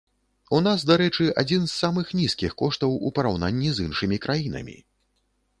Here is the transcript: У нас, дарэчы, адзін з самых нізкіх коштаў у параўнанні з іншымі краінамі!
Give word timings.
У 0.59 0.61
нас, 0.67 0.85
дарэчы, 0.91 1.27
адзін 1.41 1.67
з 1.67 1.73
самых 1.83 2.09
нізкіх 2.21 2.57
коштаў 2.63 2.97
у 3.11 3.15
параўнанні 3.19 3.69
з 3.77 3.89
іншымі 3.89 4.17
краінамі! 4.25 4.77